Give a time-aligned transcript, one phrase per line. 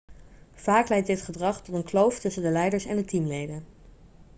[0.53, 3.65] vaak leidt dit gedrag tot een kloof tussen de leiders en de teamleden